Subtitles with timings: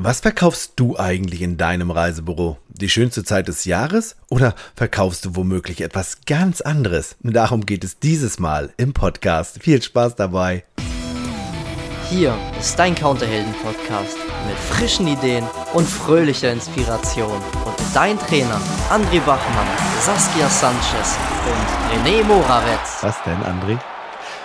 [0.00, 2.56] Was verkaufst du eigentlich in deinem Reisebüro?
[2.68, 7.16] Die schönste Zeit des Jahres oder verkaufst du womöglich etwas ganz anderes?
[7.24, 9.60] Darum geht es dieses Mal im Podcast.
[9.60, 10.62] Viel Spaß dabei.
[12.08, 14.16] Hier ist dein Counterhelden-Podcast
[14.46, 15.44] mit frischen Ideen
[15.74, 17.42] und fröhlicher Inspiration.
[17.64, 18.60] Und dein Trainer
[18.90, 19.66] André Bachmann,
[20.00, 22.98] Saskia Sanchez und René Morawetz.
[23.00, 23.76] Was denn, André?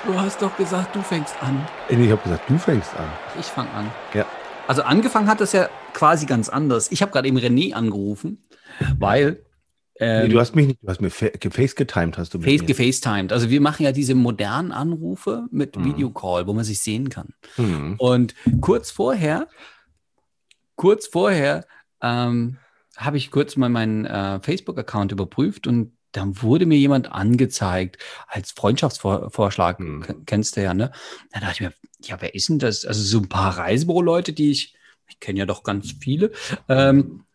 [0.08, 1.64] Du hast doch gesagt, du fängst an.
[1.90, 3.06] Ich habe gesagt, du fängst an.
[3.40, 3.92] Ich fange an.
[4.16, 4.26] Ja.
[4.68, 6.92] Also angefangen hat das ja quasi ganz anders.
[6.92, 8.44] Ich habe gerade eben René angerufen,
[8.98, 9.44] weil.
[10.00, 12.48] Ähm, nee, du hast mich nicht, du hast mir gefacetimed, hast du mich.
[12.48, 13.32] Face gefacetimed.
[13.32, 15.86] Also wir machen ja diese modernen Anrufe mit mhm.
[15.86, 17.34] Videocall, wo man sich sehen kann.
[17.58, 17.96] Mhm.
[18.00, 19.48] Und kurz vorher,
[20.76, 21.66] kurz vorher
[22.02, 22.58] ähm,
[22.98, 28.52] habe ich kurz mal meinen äh, Facebook-Account überprüft und dann wurde mir jemand angezeigt als
[28.52, 30.26] Freundschaftsvorschlag, mhm.
[30.26, 30.92] kennst du ja, ne?
[31.32, 31.74] Da dachte ich mir,
[32.08, 32.86] ja, wer ist denn das?
[32.86, 34.76] Also so ein paar Reisebüro-Leute, die ich,
[35.08, 36.32] ich kenne ja doch ganz viele,
[36.70, 37.26] ähm,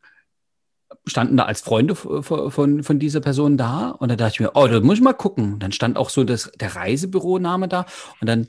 [1.07, 4.53] standen da als Freunde von, von, von dieser Person da und da dachte ich mir,
[4.55, 5.59] oh, da muss ich mal gucken.
[5.59, 7.87] Dann stand auch so das, der Reisebüroname da
[8.21, 8.49] und dann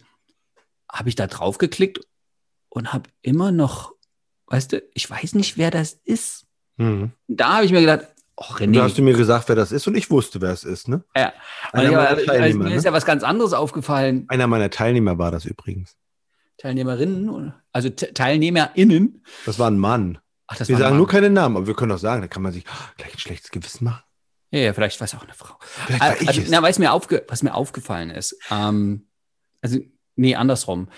[0.92, 2.02] habe ich da drauf geklickt
[2.70, 3.94] und habe immer noch,
[4.48, 6.48] weißt du, ich weiß nicht, wer das ist.
[6.78, 7.12] Mhm.
[7.28, 8.08] Da habe ich mir gedacht,
[8.42, 8.78] Oh, René.
[8.78, 11.04] Da hast du mir gesagt, wer das ist und ich wusste, wer es ist, ne?
[11.14, 11.34] Ja.
[11.74, 12.76] Einer meiner also, Teilnehmer, mir ne?
[12.78, 14.24] ist ja was ganz anderes aufgefallen.
[14.30, 15.98] Einer meiner Teilnehmer war das übrigens.
[16.60, 19.24] Teilnehmerinnen, also TeilnehmerInnen.
[19.46, 20.20] Das war ein Mann.
[20.48, 22.52] Ach, das wir sagen nur keine Namen, aber wir können auch sagen, da kann man
[22.52, 24.04] sich oh, gleich ein schlechtes Gewissen machen.
[24.52, 25.56] Ja, ja vielleicht war es auch eine Frau.
[25.60, 26.80] Vielleicht war also, ich na, es.
[26.80, 29.08] Mir aufge was mir aufgefallen ist, ähm,
[29.62, 29.80] also,
[30.16, 30.90] nee, andersrum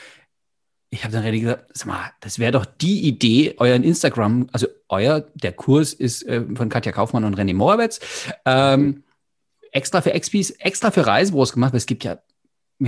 [0.92, 4.68] ich habe dann richtig gesagt, sag mal, das wäre doch die Idee, euren Instagram, also
[4.90, 8.02] euer, der Kurs ist äh, von Katja Kaufmann und René Morawetz,
[8.46, 9.04] ähm,
[9.72, 12.20] extra für XPs, extra für Reisebüros gemacht, weil es gibt ja,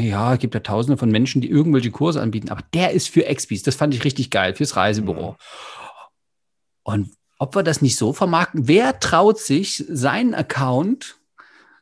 [0.02, 3.23] ja, es gibt ja tausende von Menschen, die irgendwelche Kurse anbieten, aber der ist für
[3.23, 5.31] XPs, das fand ich richtig geil, fürs Reisebüro.
[5.31, 5.35] Mhm.
[6.83, 11.17] Und ob wir das nicht so vermarkten, wer traut sich, seinen Account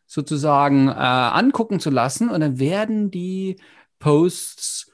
[0.05, 3.57] sozusagen äh, angucken zu lassen und dann werden die
[3.99, 4.91] Posts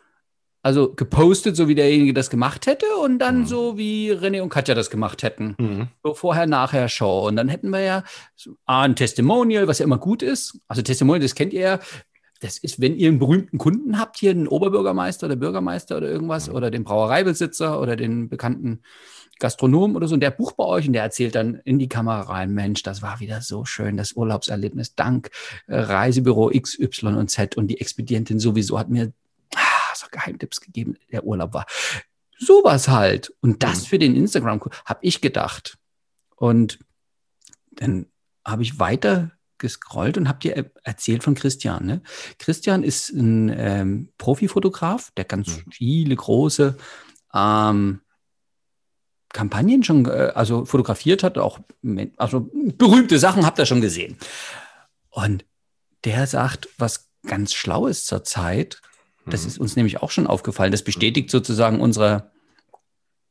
[0.67, 3.45] also gepostet, so wie derjenige das gemacht hätte, und dann mhm.
[3.45, 5.55] so wie René und Katja das gemacht hätten.
[5.57, 5.87] Mhm.
[6.03, 7.25] So vorher, nachher Show.
[7.25, 8.03] Und dann hätten wir ja
[8.65, 10.59] ein Testimonial, was ja immer gut ist.
[10.67, 11.79] Also Testimonial, das kennt ihr ja.
[12.39, 16.49] Das ist, wenn ihr einen berühmten Kunden habt, hier einen Oberbürgermeister oder Bürgermeister oder irgendwas,
[16.49, 16.55] mhm.
[16.55, 18.81] oder den Brauereibesitzer oder den bekannten
[19.39, 22.21] Gastronom oder so, und der bucht bei euch und der erzählt dann in die Kamera
[22.21, 25.29] rein, Mensch, das war wieder so schön, das Urlaubserlebnis, dank
[25.67, 29.13] äh, Reisebüro X, Y und Z und die Expedientin sowieso hat mir
[29.95, 31.65] so Geheimtipps gegeben, der Urlaub war.
[32.37, 33.33] Sowas halt.
[33.41, 33.85] Und das mhm.
[33.87, 35.77] für den Instagram habe ich gedacht.
[36.35, 36.79] Und
[37.71, 38.05] dann
[38.45, 41.85] habe ich weiter gescrollt und habe dir erzählt von Christian.
[41.85, 42.01] Ne?
[42.39, 45.71] Christian ist ein ähm, Profifotograf, der ganz mhm.
[45.71, 46.77] viele große
[47.33, 48.01] ähm,
[49.33, 51.59] Kampagnen schon, äh, also fotografiert hat, auch
[52.17, 54.17] also berühmte Sachen habt ihr schon gesehen.
[55.09, 55.45] Und
[56.03, 58.81] der sagt, was ganz schlau ist zurzeit,
[59.25, 59.47] das mhm.
[59.47, 60.71] ist uns nämlich auch schon aufgefallen.
[60.71, 62.31] Das bestätigt sozusagen unsere,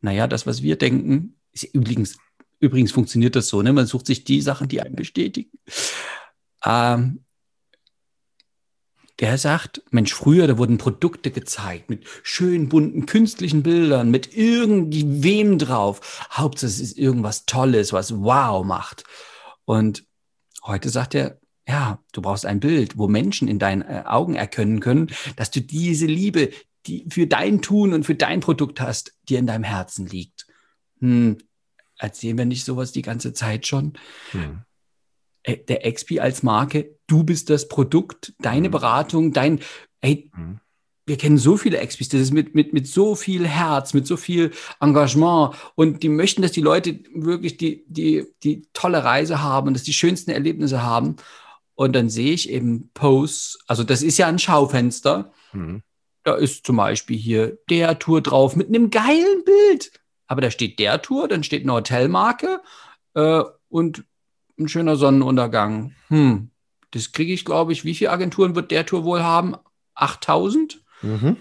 [0.01, 1.37] naja, das, was wir denken.
[1.53, 2.19] Ist übrigens,
[2.61, 3.73] übrigens funktioniert das so, ne?
[3.73, 5.59] Man sucht sich die Sachen, die einen bestätigen.
[6.67, 7.21] Ähm,
[9.21, 15.23] der sagt, Mensch, früher, da wurden Produkte gezeigt mit schön bunten künstlichen Bildern, mit irgendwie
[15.23, 16.27] wem drauf.
[16.31, 19.05] Hauptsache, es ist irgendwas Tolles, was wow macht.
[19.65, 20.05] Und
[20.63, 24.81] heute sagt er, ja, du brauchst ein Bild, wo Menschen in deinen äh, Augen erkennen
[24.81, 26.51] können, dass du diese Liebe,
[26.87, 30.47] die für dein Tun und für dein Produkt hast, dir in deinem Herzen liegt.
[31.01, 31.39] Hm,
[31.99, 33.95] erzählen wir nicht sowas die ganze Zeit schon?
[34.33, 34.66] Hm.
[35.47, 38.73] Äh, der XP als Marke, du bist das Produkt, deine hm.
[38.73, 39.61] Beratung, dein,
[40.01, 40.59] ey, hm.
[41.07, 44.17] wir kennen so viele XPs, das ist mit, mit, mit so viel Herz, mit so
[44.17, 49.69] viel Engagement und die möchten, dass die Leute wirklich die, die, die tolle Reise haben
[49.69, 51.17] und dass die schönsten Erlebnisse haben.
[51.77, 55.33] Und dann sehe ich eben Posts, also das ist ja ein Schaufenster.
[55.53, 55.83] Mhm.
[56.25, 59.93] Da ist zum Beispiel hier der Tour drauf mit einem geilen Bild.
[60.27, 62.63] Aber da steht der Tour, dann steht eine Hotelmarke
[63.15, 64.05] äh, und
[64.59, 65.95] ein schöner Sonnenuntergang.
[66.09, 66.51] Hm,
[66.91, 69.57] das kriege ich, glaube ich, wie viele Agenturen wird der Tour wohl haben?
[69.95, 70.83] 8000?
[71.03, 71.37] Mhm.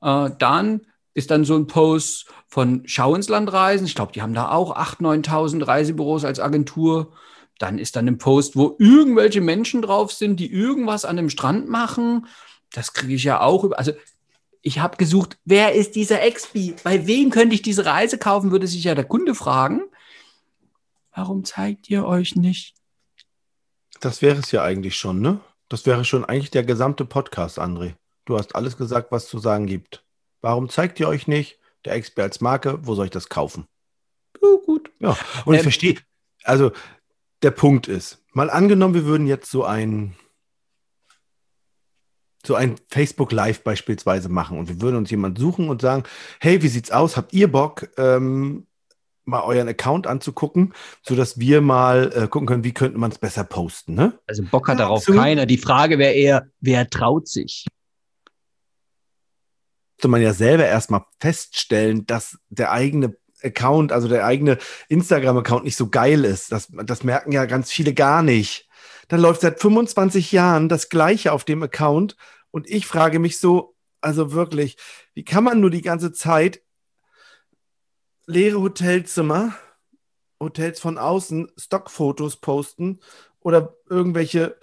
[0.00, 0.82] Äh, dann
[1.14, 3.86] ist dann so ein Post von Schau ins Land reisen.
[3.86, 7.12] Ich glaube, die haben da auch 8.000, 9.000 Reisebüros als Agentur.
[7.58, 11.68] Dann ist dann ein Post, wo irgendwelche Menschen drauf sind, die irgendwas an dem Strand
[11.68, 12.26] machen.
[12.72, 13.70] Das kriege ich ja auch.
[13.72, 13.92] Also
[14.62, 16.74] ich habe gesucht, wer ist dieser Expi?
[16.84, 19.82] Bei wem könnte ich diese Reise kaufen, würde sich ja der Kunde fragen.
[21.18, 22.76] Warum zeigt ihr euch nicht?
[24.00, 25.40] Das wäre es ja eigentlich schon, ne?
[25.68, 27.94] Das wäre schon eigentlich der gesamte Podcast, André.
[28.24, 30.04] Du hast alles gesagt, was zu sagen gibt.
[30.40, 31.58] Warum zeigt ihr euch nicht?
[31.84, 33.66] der Expert als Marke, wo soll ich das kaufen?
[34.40, 34.90] Oh, gut.
[35.00, 35.96] Ja, und ähm, ich verstehe,
[36.44, 36.72] also
[37.42, 40.14] der Punkt ist, mal angenommen, wir würden jetzt so ein
[42.46, 46.04] so ein Facebook Live beispielsweise machen und wir würden uns jemand suchen und sagen,
[46.40, 47.16] hey, wie sieht's aus?
[47.16, 48.66] Habt ihr Bock, ähm,
[49.28, 53.44] mal euren Account anzugucken, sodass wir mal äh, gucken können, wie könnte man es besser
[53.44, 53.94] posten.
[53.94, 54.18] Ne?
[54.26, 55.20] Also Bock hat ja, darauf absolut.
[55.20, 55.46] keiner.
[55.46, 57.66] Die Frage wäre eher, wer traut sich?
[59.96, 64.58] Müsste man ja selber erstmal feststellen, dass der eigene Account, also der eigene
[64.88, 66.50] Instagram-Account nicht so geil ist.
[66.50, 68.68] Das, das merken ja ganz viele gar nicht.
[69.08, 72.16] Da läuft seit 25 Jahren das Gleiche auf dem Account
[72.50, 74.76] und ich frage mich so, also wirklich,
[75.14, 76.60] wie kann man nur die ganze Zeit
[78.28, 79.54] leere Hotelzimmer,
[80.38, 83.00] Hotels von außen, Stockfotos posten
[83.40, 84.56] oder irgendwelche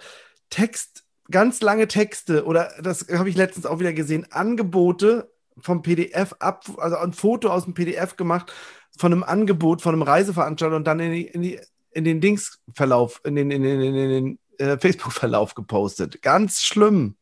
[0.48, 6.34] Text, ganz lange Texte oder das habe ich letztens auch wieder gesehen, Angebote vom PDF
[6.38, 8.52] ab, also ein Foto aus dem PDF gemacht
[8.96, 11.60] von einem Angebot von einem Reiseveranstalter und dann in, die, in, die,
[11.90, 16.22] in den Dingsverlauf, in den, in den, in den äh, Facebook-Verlauf gepostet.
[16.22, 17.16] Ganz schlimm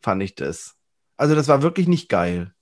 [0.00, 0.76] fand ich das.
[1.16, 2.54] Also das war wirklich nicht geil.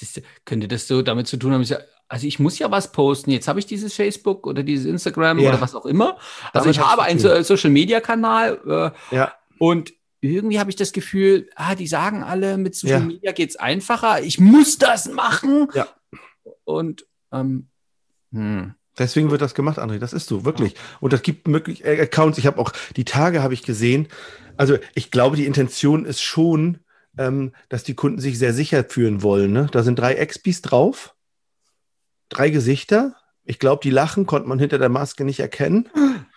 [0.00, 1.64] Das, könnte das so damit zu tun haben,
[2.08, 3.30] also ich muss ja was posten.
[3.30, 5.50] Jetzt habe ich dieses Facebook oder dieses Instagram ja.
[5.50, 6.16] oder was auch immer.
[6.52, 9.34] Also Damit ich habe einen so Social Media Kanal äh, ja.
[9.58, 13.06] und irgendwie habe ich das Gefühl, ah, die sagen alle, mit Social ja.
[13.06, 14.22] Media geht es einfacher.
[14.22, 15.68] Ich muss das machen.
[15.74, 15.88] Ja.
[16.64, 17.68] Und ähm,
[18.32, 18.74] hm.
[18.98, 19.98] Deswegen wird das gemacht, André.
[19.98, 20.74] Das ist so, wirklich.
[21.00, 22.38] Und das gibt möglich äh, Accounts.
[22.38, 24.08] Ich habe auch die Tage habe ich gesehen.
[24.56, 26.78] Also ich glaube, die Intention ist schon,
[27.18, 29.52] ähm, dass die Kunden sich sehr sicher fühlen wollen.
[29.52, 29.68] Ne?
[29.70, 31.15] Da sind drei XPs drauf
[32.28, 33.16] drei Gesichter.
[33.44, 35.88] Ich glaube, die lachen konnte man hinter der Maske nicht erkennen.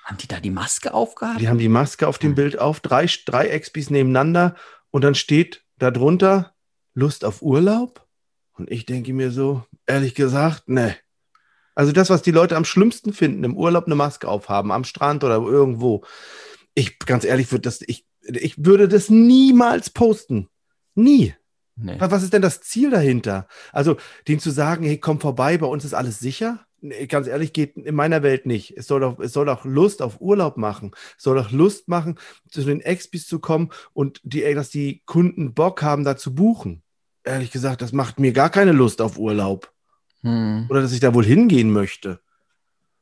[0.03, 1.39] Haben die da die Maske aufgehabt?
[1.39, 4.55] Die haben die Maske auf dem Bild auf, drei, drei XPs nebeneinander
[4.91, 6.53] und dann steht darunter
[6.93, 8.07] Lust auf Urlaub.
[8.53, 10.95] Und ich denke mir so, ehrlich gesagt, ne.
[11.75, 15.23] Also das, was die Leute am schlimmsten finden, im Urlaub eine Maske aufhaben, am Strand
[15.23, 16.03] oder irgendwo.
[16.73, 20.49] Ich, ganz ehrlich, würde das, ich, ich würde das niemals posten.
[20.93, 21.35] Nie.
[21.81, 21.95] Nee.
[21.99, 23.47] Was ist denn das Ziel dahinter?
[23.71, 23.97] Also,
[24.27, 26.65] denen zu sagen, hey, komm vorbei, bei uns ist alles sicher?
[26.81, 28.77] Nee, ganz ehrlich, geht in meiner Welt nicht.
[28.77, 30.91] Es soll doch, es soll doch Lust auf Urlaub machen.
[31.17, 32.17] Es soll doch Lust machen,
[32.49, 36.81] zu den Expis zu kommen und die, dass die Kunden Bock haben, da zu buchen.
[37.23, 39.71] Ehrlich gesagt, das macht mir gar keine Lust auf Urlaub.
[40.21, 40.67] Hm.
[40.69, 42.19] Oder dass ich da wohl hingehen möchte.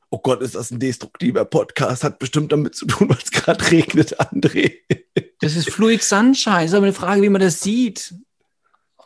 [0.10, 2.04] Oh Gott, ist das ein destruktiver Podcast?
[2.04, 4.74] Hat bestimmt damit zu tun, weil es gerade regnet, André.
[5.40, 6.66] Das ist Fluid Sunshine.
[6.66, 8.16] Ist aber eine Frage, wie man das sieht.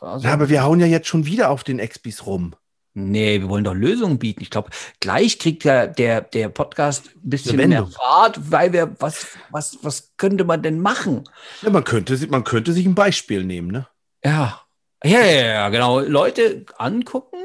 [0.02, 2.54] Also, ja, aber wir hauen ja jetzt schon wieder auf den Expis rum.
[2.94, 4.42] Nee, wir wollen doch Lösungen bieten.
[4.42, 4.68] Ich glaube,
[5.00, 10.12] gleich kriegt ja der, der Podcast ein bisschen mehr Fahrt, weil wir, was, was, was
[10.18, 11.24] könnte man denn machen?
[11.62, 13.86] Ja, man könnte, man könnte sich ein Beispiel nehmen, ne?
[14.22, 14.60] Ja.
[15.04, 16.00] Ja, ja, ja, genau.
[16.00, 17.38] Leute angucken,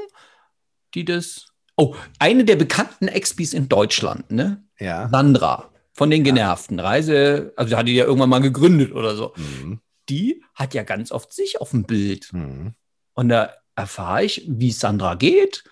[0.94, 1.48] die das.
[1.78, 4.64] Oh, eine der bekannten Expis in Deutschland, ne?
[4.80, 5.08] Ja.
[5.10, 6.80] Sandra von den Genervten.
[6.80, 9.34] Reise, also hat die ja irgendwann mal gegründet oder so.
[9.38, 12.32] Mhm die hat ja ganz oft sich auf dem Bild.
[12.34, 12.74] Mhm.
[13.14, 15.64] Und da erfahre ich, wie Sandra geht.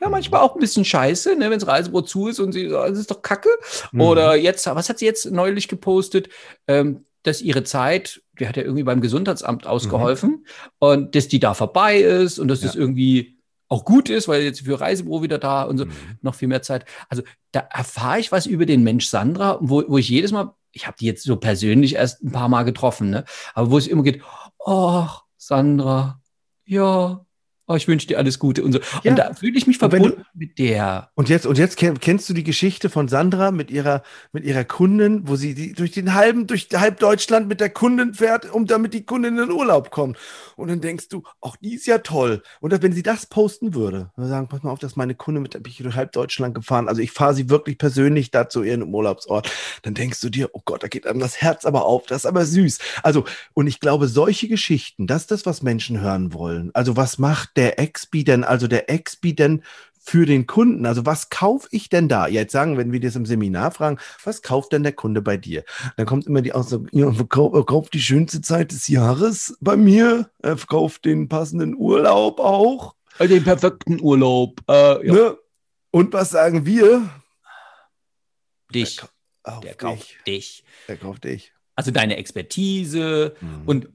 [0.00, 0.12] Ja, mhm.
[0.12, 2.98] manchmal auch ein bisschen scheiße, ne, wenn das Reisebrot zu ist und sie sagt, das
[2.98, 3.50] ist doch kacke.
[3.92, 4.00] Mhm.
[4.00, 6.28] Oder jetzt, was hat sie jetzt neulich gepostet?
[6.66, 10.44] Ähm, dass ihre Zeit, die hat ja irgendwie beim Gesundheitsamt ausgeholfen mhm.
[10.78, 12.68] und dass die da vorbei ist und dass ja.
[12.68, 13.38] das irgendwie
[13.68, 15.92] auch gut ist, weil jetzt für Reisebüro wieder da und so mhm.
[16.22, 16.86] noch viel mehr Zeit.
[17.08, 17.22] Also
[17.52, 20.96] da erfahre ich was über den Mensch Sandra, wo, wo ich jedes Mal ich habe
[20.98, 23.24] die jetzt so persönlich erst ein paar Mal getroffen, ne?
[23.54, 24.22] aber wo es immer geht,
[24.58, 25.06] oh,
[25.36, 26.20] Sandra,
[26.64, 27.24] ja,
[27.68, 28.80] oh, ich wünsche dir alles Gute und so.
[29.02, 29.12] Ja.
[29.12, 31.10] Und da fühle ich mich verbunden du, mit der.
[31.14, 35.28] Und jetzt, und jetzt kennst du die Geschichte von Sandra mit ihrer, mit ihrer Kundin,
[35.28, 38.94] wo sie die, durch den halben, durch halb Deutschland mit der Kundin fährt, um damit
[38.94, 40.16] die Kundin in den Urlaub kommt.
[40.56, 42.42] Und dann denkst du, ach, die ist ja toll.
[42.60, 45.54] Und wenn sie das posten würde, würde sagen, pass mal auf, dass meine Kundin mit,
[45.66, 46.88] ich durch halb Deutschland gefahren.
[46.88, 49.50] Also ich fahre sie wirklich persönlich da zu ihrem Urlaubsort.
[49.82, 52.06] Dann denkst du dir, oh Gott, da geht einem das Herz aber auf.
[52.06, 52.78] Das ist aber süß.
[53.02, 56.70] Also, und ich glaube, solche Geschichten, das ist das, was Menschen hören wollen.
[56.72, 59.62] Also was macht der Expi denn, also der Expi denn
[60.00, 60.86] für den Kunden?
[60.86, 62.26] Also was kaufe ich denn da?
[62.28, 65.64] Jetzt sagen, wenn wir das im Seminar fragen, was kauft denn der Kunde bei dir?
[65.96, 70.56] Dann kommt immer die Aussage, ja, verkauft die schönste Zeit des Jahres bei mir, er
[70.56, 72.94] verkauft den passenden Urlaub auch.
[73.18, 74.62] Äh, den perfekten Urlaub.
[74.68, 75.12] Äh, ja.
[75.12, 75.38] ne?
[75.90, 77.10] Und was sagen wir?
[78.72, 79.00] Dich.
[79.44, 80.64] Der, der kauft dich.
[80.86, 81.52] Der kauft dich.
[81.74, 83.62] Also deine Expertise mhm.
[83.66, 83.88] und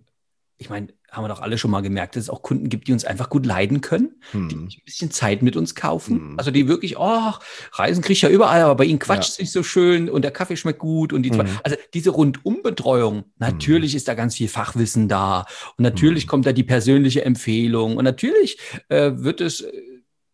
[0.58, 2.94] ich meine, haben wir doch alle schon mal gemerkt, dass es auch Kunden gibt, die
[2.94, 4.50] uns einfach gut leiden können, hm.
[4.50, 6.18] die ein bisschen Zeit mit uns kaufen.
[6.18, 6.34] Hm.
[6.38, 7.34] Also die wirklich, oh,
[7.74, 9.44] Reisen kriege ich ja überall, aber bei ihnen quatscht es ja.
[9.44, 11.46] nicht so schön und der Kaffee schmeckt gut und die hm.
[11.64, 13.98] also diese Rundumbetreuung, natürlich hm.
[13.98, 15.46] ist da ganz viel Fachwissen da
[15.78, 16.30] und natürlich hm.
[16.30, 18.58] kommt da die persönliche Empfehlung und natürlich
[18.90, 19.72] äh, wird es äh,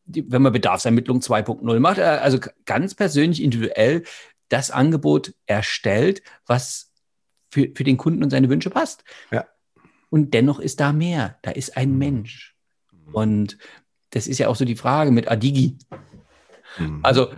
[0.05, 4.03] die, wenn man Bedarfsermittlung 2.0 macht, äh, also ganz persönlich, individuell
[4.49, 6.91] das Angebot erstellt, was
[7.51, 9.03] für, für den Kunden und seine Wünsche passt.
[9.31, 9.47] Ja.
[10.09, 11.37] Und dennoch ist da mehr.
[11.41, 11.97] Da ist ein mhm.
[11.97, 12.55] Mensch.
[12.91, 13.15] Mhm.
[13.15, 13.57] Und
[14.09, 15.77] das ist ja auch so die Frage mit Adigi.
[16.77, 16.99] Mhm.
[17.03, 17.31] Also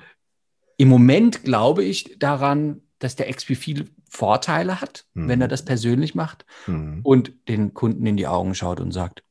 [0.77, 5.27] im Moment glaube ich daran, dass der XP viele Vorteile hat, mhm.
[5.27, 7.01] wenn er das persönlich macht mhm.
[7.03, 9.23] und den Kunden in die Augen schaut und sagt,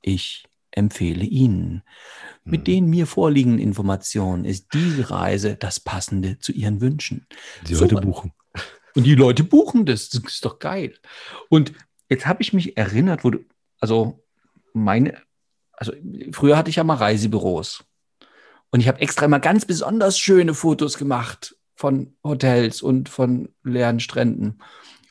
[0.00, 1.82] ich empfehle Ihnen.
[2.44, 2.64] Mit mhm.
[2.64, 7.26] den mir vorliegenden Informationen ist diese Reise das Passende zu Ihren Wünschen.
[7.66, 8.32] Die Leute so, buchen.
[8.94, 10.08] Und die Leute buchen das.
[10.08, 10.94] Das ist doch geil.
[11.48, 11.72] Und
[12.08, 13.44] Jetzt habe ich mich erinnert, wo du,
[13.80, 14.24] also
[14.72, 15.20] meine,
[15.72, 15.92] also
[16.32, 17.84] früher hatte ich ja mal Reisebüros.
[18.70, 24.00] Und ich habe extra immer ganz besonders schöne Fotos gemacht von Hotels und von leeren
[24.00, 24.58] Stränden.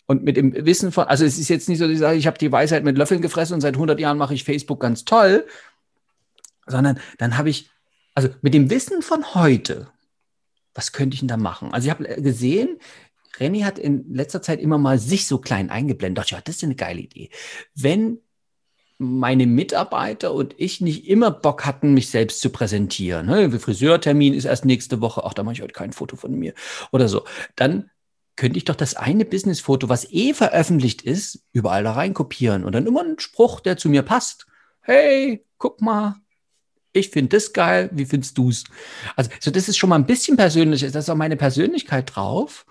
[0.05, 2.27] Und mit dem Wissen von, also es ist jetzt nicht so, dass ich sage, ich
[2.27, 5.45] habe die Weisheit mit Löffeln gefressen und seit 100 Jahren mache ich Facebook ganz toll,
[6.65, 7.69] sondern dann habe ich,
[8.13, 9.87] also mit dem Wissen von heute,
[10.73, 11.73] was könnte ich denn da machen?
[11.73, 12.77] Also ich habe gesehen,
[13.39, 16.23] René hat in letzter Zeit immer mal sich so klein eingeblendet.
[16.23, 17.29] Dachte, ja, das ist eine geile Idee.
[17.75, 18.19] Wenn
[18.97, 23.27] meine Mitarbeiter und ich nicht immer Bock hatten, mich selbst zu präsentieren.
[23.27, 23.59] Ne?
[23.59, 26.53] Friseurtermin ist erst nächste Woche, ach, da mache ich heute kein Foto von mir
[26.91, 27.23] oder so.
[27.55, 27.91] Dann
[28.35, 32.73] könnte ich doch das eine Businessfoto, was eh veröffentlicht ist, überall da rein kopieren und
[32.73, 34.45] dann immer einen Spruch, der zu mir passt.
[34.81, 36.15] Hey, guck mal,
[36.93, 38.63] ich finde das geil, wie findest du es?
[39.15, 42.65] Also, so das ist schon mal ein bisschen persönlich, das ist auch meine Persönlichkeit drauf.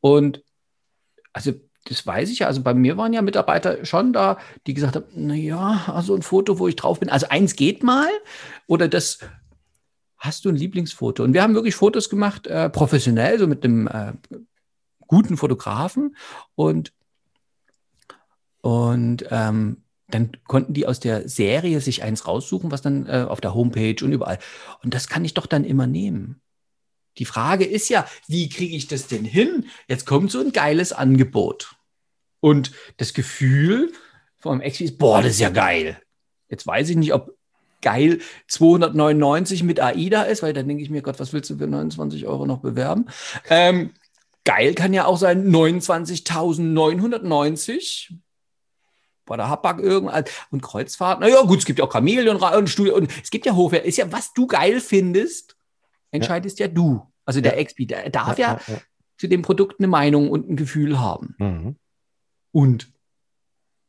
[0.00, 0.42] Und
[1.32, 1.52] also
[1.84, 2.46] das weiß ich ja.
[2.46, 6.58] Also bei mir waren ja Mitarbeiter schon da, die gesagt haben, naja, also ein Foto,
[6.58, 7.08] wo ich drauf bin.
[7.08, 8.08] Also eins geht mal.
[8.66, 9.20] Oder das,
[10.18, 11.22] hast du ein Lieblingsfoto?
[11.22, 14.12] Und wir haben wirklich Fotos gemacht, äh, professionell, so mit einem äh,
[15.06, 16.16] guten Fotografen.
[16.54, 16.92] Und,
[18.60, 23.40] und ähm, dann konnten die aus der Serie sich eins raussuchen, was dann äh, auf
[23.40, 24.38] der Homepage und überall.
[24.82, 26.40] Und das kann ich doch dann immer nehmen.
[27.18, 29.66] Die Frage ist ja, wie kriege ich das denn hin?
[29.88, 31.74] Jetzt kommt so ein geiles Angebot.
[32.40, 33.92] Und das Gefühl
[34.36, 36.00] vom Ex ist, boah, das ist ja geil.
[36.48, 37.36] Jetzt weiß ich nicht, ob
[37.82, 41.66] geil 299 mit AIDA ist, weil dann denke ich mir, Gott, was willst du für
[41.66, 43.06] 29 Euro noch bewerben?
[43.50, 43.90] Ähm,
[44.44, 48.12] geil kann ja auch sein 29.990
[49.26, 51.20] bei der Habak irgendwann und Kreuzfahrt.
[51.20, 53.84] Naja, gut, es gibt ja auch Kamele und, und und es gibt ja Hochwert.
[53.84, 55.57] Ist ja, was du geil findest,
[56.10, 57.06] entscheidest ja, ja du.
[57.24, 58.80] Also der der darf ja, ja,
[59.18, 61.34] zu dem Produkt eine Meinung und ein Gefühl haben.
[61.38, 61.76] Mhm.
[62.52, 62.92] Und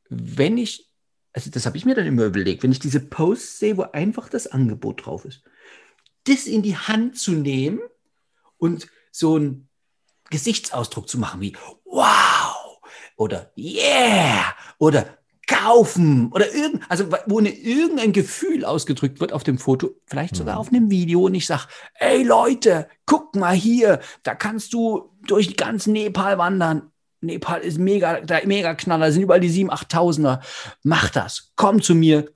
[0.10, 0.90] wenn ich,
[1.34, 4.28] also das habe ich mir dann immer überlegt, wenn ich diese Posts sehe, wo einfach
[4.28, 5.44] das Angebot drauf ist,
[6.26, 7.80] das in die Hand zu nehmen
[8.58, 9.70] und so einen
[10.30, 12.82] Gesichtsausdruck zu machen wie wow
[13.16, 15.18] oder yeah oder
[15.50, 20.56] kaufen oder irgend, also wo eine, irgendein Gefühl ausgedrückt wird auf dem Foto, vielleicht sogar
[20.56, 20.60] mhm.
[20.60, 21.64] auf einem Video und ich sage,
[21.96, 26.92] ey Leute, guck mal hier, da kannst du durch ganz Nepal wandern.
[27.22, 30.40] Nepal ist mega, der mega Knaller, sind überall die 7.000, 8.000er.
[30.84, 32.32] Mach das, komm zu mir.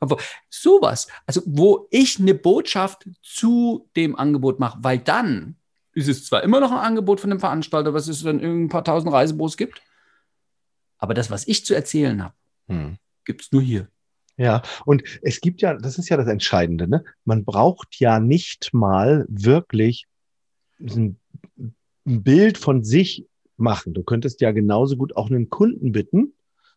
[0.50, 5.58] Sowas, also wo ich eine Botschaft zu dem Angebot mache, weil dann
[5.94, 8.84] ist es zwar immer noch ein Angebot von dem Veranstalter, was es dann ein paar
[8.84, 9.82] tausend Reisebüros gibt,
[10.98, 12.34] aber das, was ich zu erzählen habe,
[12.68, 13.88] hm gibt es nur hier.
[14.38, 17.04] Ja, und es gibt ja, das ist ja das Entscheidende, ne?
[17.24, 20.08] Man braucht ja nicht mal wirklich
[20.80, 21.20] ein
[22.04, 23.28] Bild von sich
[23.58, 23.94] machen.
[23.94, 26.34] Du könntest ja genauso gut auch einen Kunden bitten.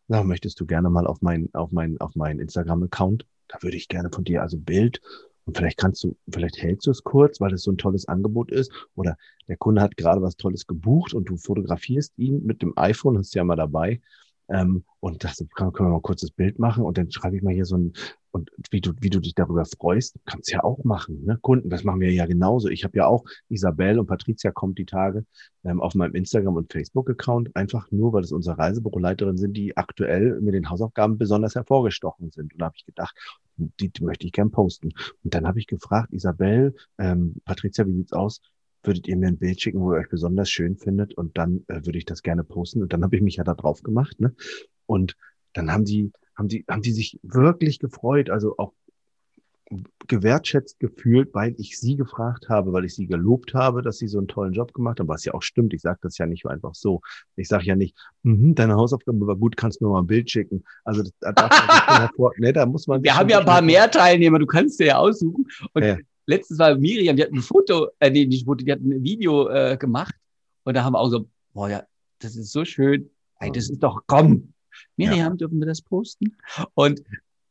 [0.07, 3.25] Na, möchtest du gerne mal auf meinen, auf meinen, auf meinen Instagram-Account?
[3.47, 5.01] Da würde ich gerne von dir also Bild.
[5.45, 8.51] Und vielleicht kannst du, vielleicht hältst du es kurz, weil es so ein tolles Angebot
[8.51, 8.71] ist.
[8.95, 13.17] Oder der Kunde hat gerade was Tolles gebucht und du fotografierst ihn mit dem iPhone,
[13.17, 14.01] hast ja mal dabei.
[14.49, 17.43] Ähm, und dachte, können, können wir mal ein kurzes Bild machen und dann schreibe ich
[17.43, 17.93] mal hier so ein,
[18.31, 21.23] und wie du, wie du dich darüber freust, kannst ja auch machen.
[21.25, 21.37] Ne?
[21.41, 22.69] Kunden, das machen wir ja genauso.
[22.69, 25.25] Ich habe ja auch Isabel und Patricia kommt die Tage
[25.63, 30.39] ähm, auf meinem Instagram- und Facebook-Account, einfach nur, weil es unsere Reisebüroleiterin sind, die aktuell
[30.41, 32.53] mit den Hausaufgaben besonders hervorgestochen sind.
[32.53, 33.15] Und da habe ich gedacht,
[33.57, 34.91] die, die möchte ich gern posten.
[35.23, 38.41] Und dann habe ich gefragt, Isabel, ähm, Patricia, wie sieht's aus?
[38.83, 41.85] Würdet ihr mir ein Bild schicken, wo ihr euch besonders schön findet und dann äh,
[41.85, 42.81] würde ich das gerne posten.
[42.81, 44.19] Und dann habe ich mich ja da drauf gemacht.
[44.19, 44.35] Ne?
[44.85, 45.15] Und
[45.53, 48.29] dann haben die, haben die, haben die sich wirklich gefreut.
[48.29, 48.73] Also auch
[50.07, 54.17] gewertschätzt gefühlt, weil ich sie gefragt habe, weil ich sie gelobt habe, dass sie so
[54.17, 55.73] einen tollen Job gemacht haben, was ja auch stimmt.
[55.73, 57.01] Ich sage das ja nicht einfach so.
[57.35, 60.63] Ich sage ja nicht, mm deine Hausaufgabe war gut, kannst mir mal ein Bild schicken.
[60.85, 63.03] Also da, darf man hervor, ne, da muss man.
[63.03, 65.45] Wir haben ja ein paar mehr Teilnehmer, du kannst dir ja aussuchen.
[65.73, 65.97] Und ja.
[66.27, 69.49] Letztes war Miriam, die hat ein Foto, äh, nee, nicht Foto, die hat ein Video
[69.49, 70.13] äh, gemacht
[70.63, 71.83] und da haben wir auch so, boah ja,
[72.19, 73.09] das ist so schön.
[73.39, 74.53] Ey, das ist doch, komm,
[74.95, 75.35] Miriam, ja.
[75.35, 76.35] dürfen wir das posten?
[76.73, 77.01] Und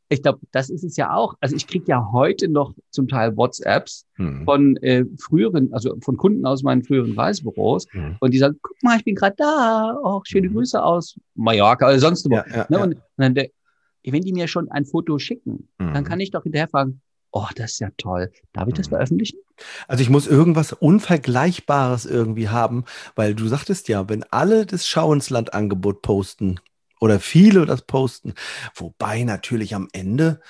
[0.09, 1.35] ich glaube, das ist es ja auch.
[1.41, 4.45] Also ich kriege ja heute noch zum Teil WhatsApps mhm.
[4.45, 8.15] von äh, früheren, also von Kunden aus meinen früheren Reisebüros mhm.
[8.19, 10.53] und die sagen, guck mal, ich bin gerade da, auch schöne mhm.
[10.53, 12.35] Grüße aus Mallorca oder sonst wo.
[12.35, 12.79] Ja, ja, ne?
[12.79, 16.03] und, und, dann, wenn die mir schon ein Foto schicken, dann mhm.
[16.03, 18.31] kann ich doch hinterher fragen, oh, das ist ja toll.
[18.53, 18.91] Darf ich das mhm.
[18.91, 19.39] veröffentlichen?
[19.87, 25.13] Also ich muss irgendwas Unvergleichbares irgendwie haben, weil du sagtest ja, wenn alle das Schau
[25.13, 26.59] ins Land Angebot posten,
[26.99, 28.33] oder viele das posten.
[28.75, 30.41] Wobei natürlich am Ende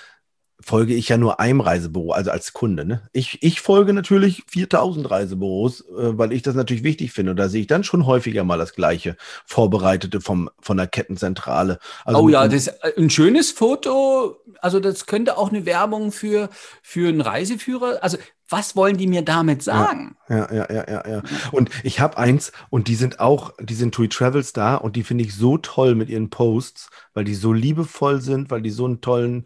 [0.60, 2.86] folge ich ja nur einem Reisebüro, also als Kunde.
[2.86, 3.02] Ne?
[3.14, 7.32] Ich, ich folge natürlich 4000 Reisebüros, äh, weil ich das natürlich wichtig finde.
[7.32, 11.80] Und da sehe ich dann schon häufiger mal das Gleiche, Vorbereitete vom, von der Kettenzentrale.
[12.06, 14.38] Also oh ja, das ist äh, ein schönes Foto.
[14.60, 16.50] Also das könnte auch eine Werbung für,
[16.82, 18.00] für einen Reiseführer.
[18.02, 18.18] Also
[18.50, 20.16] was wollen die mir damit sagen?
[20.30, 21.22] Ja, ja, ja, ja, ja.
[21.52, 25.04] Und ich habe eins und die sind auch, die sind TUI Travels da und die
[25.04, 28.86] finde ich so toll mit ihren Posts, weil die so liebevoll sind, weil die so
[28.86, 29.46] einen tollen,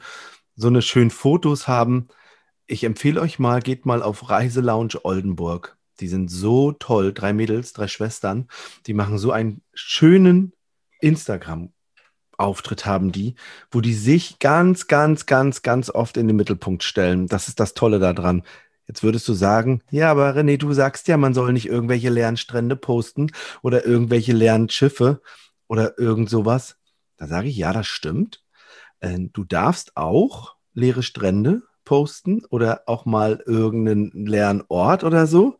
[0.55, 2.07] so eine schönen Fotos haben.
[2.67, 5.77] Ich empfehle euch mal, geht mal auf Reiselounge Oldenburg.
[5.99, 8.47] Die sind so toll, drei Mädels, drei Schwestern.
[8.87, 10.53] Die machen so einen schönen
[10.99, 11.73] Instagram
[12.41, 13.35] Auftritt haben die,
[13.71, 17.27] wo die sich ganz, ganz, ganz, ganz oft in den Mittelpunkt stellen.
[17.27, 18.43] Das ist das Tolle daran.
[18.87, 22.35] Jetzt würdest du sagen, ja, aber René, du sagst ja, man soll nicht irgendwelche leeren
[22.35, 23.31] Strände posten
[23.61, 25.21] oder irgendwelche leeren Schiffe
[25.67, 26.77] oder irgend sowas.
[27.15, 28.40] Da sage ich, ja, das stimmt.
[29.01, 35.59] Äh, du darfst auch leere Strände posten oder auch mal irgendeinen leeren Ort oder so.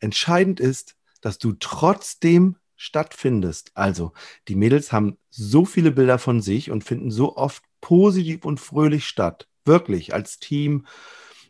[0.00, 3.72] Entscheidend ist, dass du trotzdem stattfindest.
[3.74, 4.12] Also,
[4.48, 9.06] die Mädels haben so viele Bilder von sich und finden so oft positiv und fröhlich
[9.06, 9.48] statt.
[9.64, 10.86] Wirklich als Team,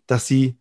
[0.06, 0.58] dass sie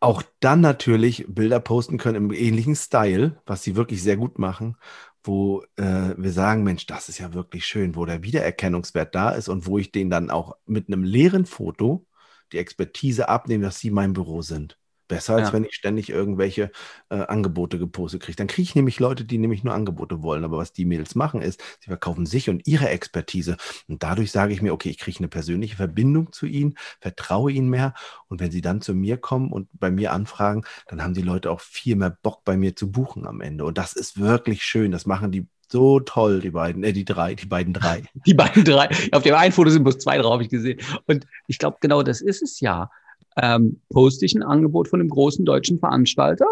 [0.00, 4.76] auch dann natürlich Bilder posten können im ähnlichen Style, was sie wirklich sehr gut machen,
[5.24, 9.48] wo äh, wir sagen, Mensch, das ist ja wirklich schön, wo der Wiedererkennungswert da ist
[9.48, 12.06] und wo ich den dann auch mit einem leeren Foto
[12.52, 14.78] die Expertise abnehme, dass sie mein Büro sind.
[15.14, 15.52] Besser, als ja.
[15.52, 16.70] wenn ich ständig irgendwelche
[17.10, 18.36] äh, Angebote gepostet kriege.
[18.36, 20.44] Dann kriege ich nämlich Leute, die nämlich nur Angebote wollen.
[20.44, 23.56] Aber was die Mädels machen, ist, sie verkaufen sich und ihre Expertise.
[23.88, 27.68] Und dadurch sage ich mir, okay, ich kriege eine persönliche Verbindung zu ihnen, vertraue ihnen
[27.68, 27.94] mehr.
[28.28, 31.50] Und wenn sie dann zu mir kommen und bei mir anfragen, dann haben die Leute
[31.50, 33.64] auch viel mehr Bock bei mir zu buchen am Ende.
[33.64, 34.90] Und das ist wirklich schön.
[34.90, 38.04] Das machen die so toll, die beiden, äh, die drei, die beiden drei.
[38.26, 38.88] Die beiden drei.
[39.12, 40.80] Auf dem einen Foto sind bloß zwei drauf, habe ich gesehen.
[41.06, 42.90] Und ich glaube, genau das ist es ja
[43.36, 46.46] ähm, poste ich ein Angebot von einem großen deutschen Veranstalter,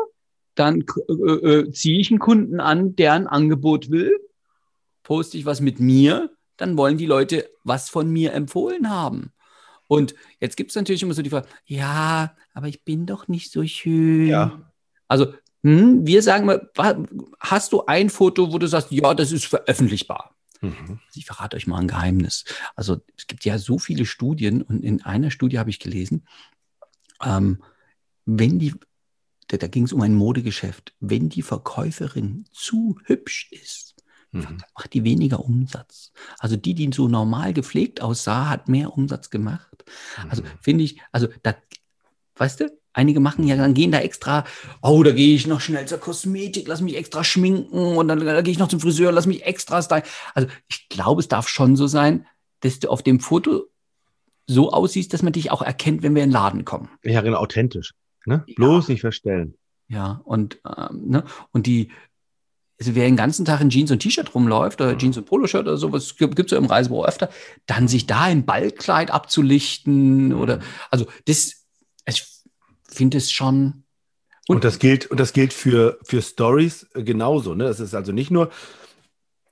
[0.55, 4.13] dann äh, äh, ziehe ich einen Kunden an, der ein Angebot will,
[5.03, 9.33] poste ich was mit mir, dann wollen die Leute was von mir empfohlen haben.
[9.89, 13.53] Und jetzt gibt es natürlich immer so die Frage, ja, aber ich bin doch nicht
[13.53, 14.27] so schön.
[14.27, 14.73] Ja.
[15.09, 16.71] Also hm, wir sagen mal,
[17.39, 20.35] hast du ein Foto, wo du sagst, ja, das ist veröffentlichbar?
[20.61, 21.01] Mhm.
[21.07, 22.45] Also ich verrate euch mal ein Geheimnis.
[22.75, 26.27] Also es gibt ja so viele Studien und in einer Studie habe ich gelesen,
[27.25, 27.63] ähm,
[28.25, 28.75] wenn die,
[29.49, 33.95] da, da ging es um ein Modegeschäft, wenn die Verkäuferin zu hübsch ist,
[34.33, 34.59] mhm.
[34.77, 36.13] macht die weniger Umsatz.
[36.39, 39.85] Also die, die so normal gepflegt aussah, hat mehr Umsatz gemacht.
[40.29, 40.49] Also mhm.
[40.49, 41.55] Also finde ich, also da,
[42.37, 44.45] weißt du, Einige machen ja, dann gehen da extra,
[44.83, 48.43] oh, da gehe ich noch schnell zur Kosmetik, lass mich extra schminken und dann da
[48.43, 50.03] gehe ich noch zum Friseur, lass mich extra stylen.
[50.35, 52.27] Also ich glaube, es darf schon so sein,
[52.61, 53.69] dass du auf dem Foto
[54.47, 56.89] so aussiehst, dass man dich auch erkennt, wenn wir in den Laden kommen.
[57.03, 57.93] Ja, genau, authentisch.
[58.27, 58.45] Ne?
[58.47, 58.55] Ja.
[58.55, 59.55] Bloß nicht verstellen.
[59.89, 61.25] Ja, und, ähm, ne?
[61.51, 61.91] und die,
[62.79, 65.77] also wer den ganzen Tag in Jeans und T-Shirt rumläuft, oder Jeans und Poloshirt oder
[65.77, 67.31] sowas, gibt es ja im Reisebüro öfter,
[67.67, 70.41] dann sich da im Ballkleid abzulichten mhm.
[70.41, 71.65] oder, also das,
[72.07, 72.25] ich
[72.89, 73.85] finde es schon.
[74.49, 77.65] Und, und, das gilt, und das gilt für, für Stories genauso, ne?
[77.65, 78.51] Das ist also nicht nur,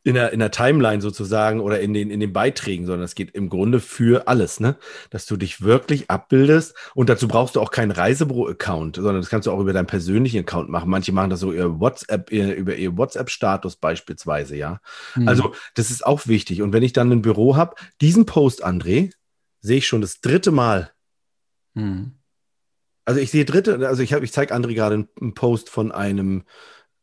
[0.03, 3.33] in der, in der Timeline sozusagen oder in den, in den Beiträgen, sondern es geht
[3.33, 4.77] im Grunde für alles, ne?
[5.11, 9.47] Dass du dich wirklich abbildest und dazu brauchst du auch keinen Reisebüro-Account, sondern das kannst
[9.47, 10.89] du auch über deinen persönlichen Account machen.
[10.89, 14.81] Manche machen das so über WhatsApp, über ihr WhatsApp-Status beispielsweise, ja.
[15.15, 15.29] Mhm.
[15.29, 16.63] Also, das ist auch wichtig.
[16.63, 19.13] Und wenn ich dann ein Büro habe, diesen Post, André,
[19.61, 20.93] sehe ich schon das dritte Mal.
[21.75, 22.13] Mhm.
[23.05, 26.45] Also ich sehe dritte, also ich habe, ich zeige André gerade einen Post von einem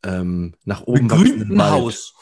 [0.04, 2.14] ähm, nach oben wachsenden Haus.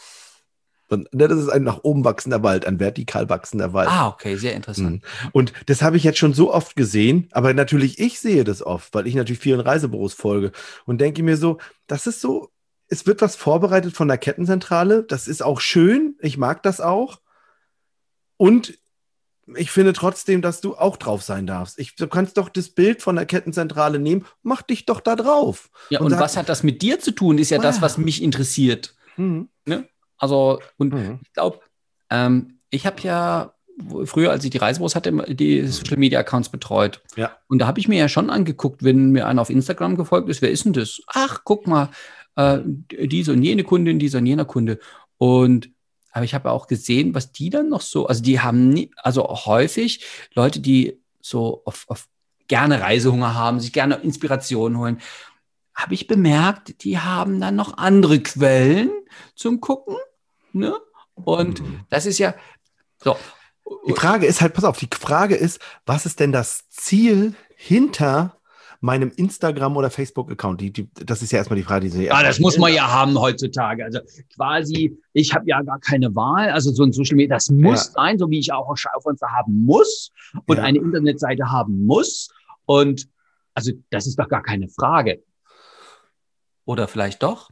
[0.89, 3.89] Ne, das ist ein nach oben wachsender Wald, ein vertikal wachsender Wald.
[3.89, 5.03] Ah, okay, sehr interessant.
[5.03, 5.29] Mhm.
[5.31, 8.93] Und das habe ich jetzt schon so oft gesehen, aber natürlich ich sehe das oft,
[8.93, 10.51] weil ich natürlich vielen Reisebüros folge
[10.85, 12.51] und denke mir so, das ist so,
[12.87, 17.19] es wird was vorbereitet von der Kettenzentrale, das ist auch schön, ich mag das auch.
[18.37, 18.77] Und
[19.55, 21.79] ich finde trotzdem, dass du auch drauf sein darfst.
[21.79, 25.69] Ich, du kannst doch das Bild von der Kettenzentrale nehmen, mach dich doch da drauf.
[25.89, 27.61] Ja, und, und sag, was hat das mit dir zu tun, ist ja ah.
[27.61, 28.95] das, was mich interessiert.
[29.17, 29.49] Mhm.
[29.65, 29.87] Ne?
[30.17, 31.19] Also, und mhm.
[31.23, 31.60] ich glaube,
[32.10, 33.54] ähm, ich habe ja
[34.06, 37.01] früher, als ich die Reisebüros hatte, die Social Media Accounts betreut.
[37.15, 37.38] Ja.
[37.47, 40.41] Und da habe ich mir ja schon angeguckt, wenn mir einer auf Instagram gefolgt ist,
[40.41, 41.01] wer ist denn das?
[41.08, 41.89] Ach, guck mal,
[42.36, 44.80] äh, diese und jene Kundin, dieser und jener Kunde.
[45.17, 45.69] Und
[46.12, 49.28] aber ich habe auch gesehen, was die dann noch so, also die haben nie, also
[49.28, 52.08] häufig Leute, die so auf, auf
[52.47, 55.01] gerne Reisehunger haben, sich gerne Inspiration holen,
[55.73, 58.91] habe ich bemerkt, die haben dann noch andere Quellen
[59.36, 59.95] zum Gucken.
[60.54, 60.73] Ne?
[61.15, 61.82] Und mhm.
[61.89, 62.36] das ist ja
[63.04, 63.15] so.
[63.88, 68.38] Die Frage ist halt, pass auf, die Frage ist, was ist denn das Ziel hinter
[68.80, 70.62] meinem Instagram- oder Facebook-Account?
[70.62, 72.12] Die, die, das ist ja erstmal die Frage, die Sie.
[72.12, 73.84] Ah, das muss man ja haben heutzutage.
[73.84, 73.99] Also
[74.36, 76.51] quasi, ich habe ja gar keine Wahl.
[76.51, 77.91] Also so ein Social Media, das muss ja.
[77.93, 80.12] sein, so wie ich auch ein Schaufenster haben muss
[80.45, 80.63] und ja.
[80.63, 82.30] eine Internetseite haben muss.
[82.65, 83.08] Und
[83.56, 85.23] also das ist doch gar keine Frage.
[86.65, 87.49] Oder vielleicht doch?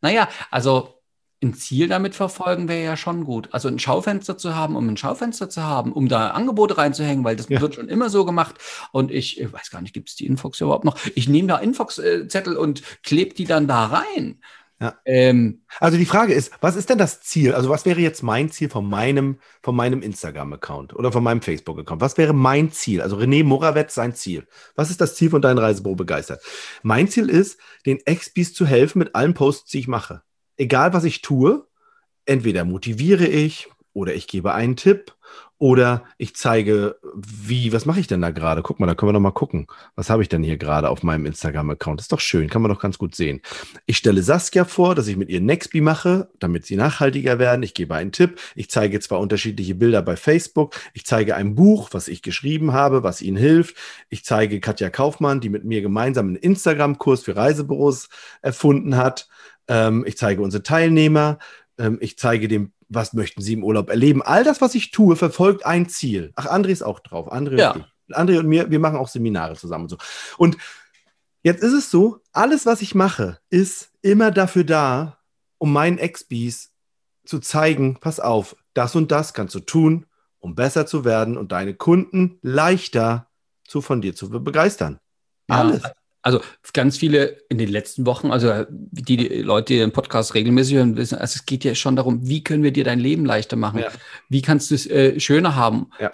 [0.00, 0.96] Naja, also
[1.42, 3.48] ein Ziel damit verfolgen wäre ja schon gut.
[3.52, 7.36] Also ein Schaufenster zu haben, um ein Schaufenster zu haben, um da Angebote reinzuhängen, weil
[7.36, 7.60] das ja.
[7.60, 8.56] wird schon immer so gemacht.
[8.92, 10.98] Und ich, ich weiß gar nicht, gibt es die Infox überhaupt noch?
[11.14, 14.40] Ich nehme da Infox-Zettel und klebe die dann da rein.
[14.80, 14.94] Ja.
[15.06, 17.54] Ähm, also die Frage ist, was ist denn das Ziel?
[17.54, 22.02] Also was wäre jetzt mein Ziel von meinem, von meinem Instagram-Account oder von meinem Facebook-Account?
[22.02, 23.00] Was wäre mein Ziel?
[23.00, 24.46] Also René Morawetz sein Ziel.
[24.74, 26.42] Was ist das Ziel von deinen Reisebüro begeistert?
[26.82, 30.22] Mein Ziel ist, den Expis zu helfen mit allen Posts, die ich mache
[30.56, 31.66] egal was ich tue,
[32.24, 35.14] entweder motiviere ich oder ich gebe einen Tipp
[35.58, 38.62] oder ich zeige, wie, was mache ich denn da gerade?
[38.62, 39.66] Guck mal, da können wir doch mal gucken.
[39.94, 42.00] Was habe ich denn hier gerade auf meinem Instagram-Account?
[42.00, 43.40] Ist doch schön, kann man doch ganz gut sehen.
[43.86, 47.62] Ich stelle Saskia vor, dass ich mit ihr Nextby mache, damit sie nachhaltiger werden.
[47.62, 48.38] Ich gebe einen Tipp.
[48.54, 50.74] Ich zeige zwar unterschiedliche Bilder bei Facebook.
[50.92, 53.76] Ich zeige ein Buch, was ich geschrieben habe, was ihnen hilft.
[54.10, 58.10] Ich zeige Katja Kaufmann, die mit mir gemeinsam einen Instagram-Kurs für Reisebüros
[58.42, 59.28] erfunden hat.
[59.68, 61.38] Ähm, ich zeige unsere Teilnehmer.
[61.78, 64.22] Ähm, ich zeige dem, was möchten sie im Urlaub erleben.
[64.22, 66.32] All das, was ich tue, verfolgt ein Ziel.
[66.36, 67.32] Ach, André ist auch drauf.
[67.32, 67.72] André, ja.
[67.72, 69.98] und, André und mir, wir machen auch Seminare zusammen und so.
[70.38, 70.56] Und
[71.42, 75.18] jetzt ist es so, alles, was ich mache, ist immer dafür da,
[75.58, 76.72] um meinen Ex-Bees
[77.24, 80.06] zu zeigen, pass auf, das und das kannst du tun,
[80.38, 83.28] um besser zu werden und deine Kunden leichter
[83.64, 85.00] zu von dir zu begeistern.
[85.48, 85.82] Alles.
[86.26, 86.40] Also
[86.72, 90.96] ganz viele in den letzten Wochen, also die, die Leute, die den Podcast regelmäßig hören,
[90.96, 93.78] wissen, also es geht ja schon darum, wie können wir dir dein Leben leichter machen?
[93.78, 93.90] Ja.
[94.28, 95.88] Wie kannst du es äh, schöner haben?
[96.00, 96.10] Ja.